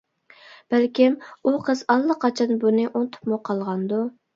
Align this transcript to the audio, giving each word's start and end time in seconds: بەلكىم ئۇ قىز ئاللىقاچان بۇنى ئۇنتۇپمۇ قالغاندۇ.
بەلكىم 0.75 1.19
ئۇ 1.51 1.55
قىز 1.69 1.85
ئاللىقاچان 1.95 2.59
بۇنى 2.67 2.91
ئۇنتۇپمۇ 2.95 3.45
قالغاندۇ. 3.51 4.07